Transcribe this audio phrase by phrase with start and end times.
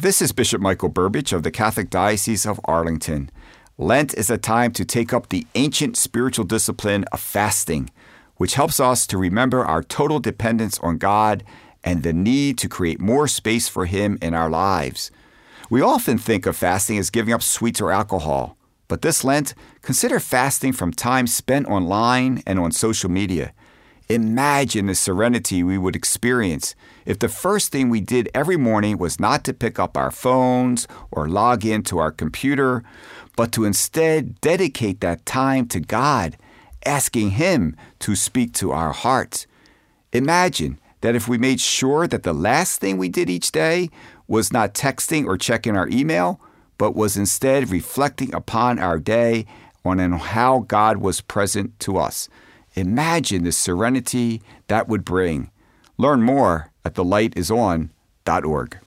[0.00, 3.28] This is Bishop Michael Burbidge of the Catholic Diocese of Arlington.
[3.76, 7.90] Lent is a time to take up the ancient spiritual discipline of fasting,
[8.36, 11.44] which helps us to remember our total dependence on God
[11.84, 15.10] and the need to create more space for Him in our lives.
[15.68, 18.56] We often think of fasting as giving up sweets or alcohol,
[18.88, 23.52] but this Lent, consider fasting from time spent online and on social media.
[24.10, 26.74] Imagine the serenity we would experience
[27.06, 30.88] if the first thing we did every morning was not to pick up our phones
[31.12, 32.82] or log into our computer,
[33.36, 36.36] but to instead dedicate that time to God,
[36.84, 39.46] asking Him to speak to our hearts.
[40.12, 43.90] Imagine that if we made sure that the last thing we did each day
[44.26, 46.40] was not texting or checking our email,
[46.78, 49.46] but was instead reflecting upon our day
[49.84, 52.28] on how God was present to us.
[52.74, 55.50] Imagine the serenity that would bring.
[55.96, 58.78] Learn more at thelightison.org.